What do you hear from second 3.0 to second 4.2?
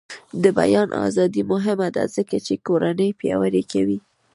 پیاوړې کوي.